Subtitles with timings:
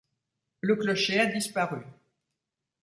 [0.61, 1.83] Le clocher a disparu.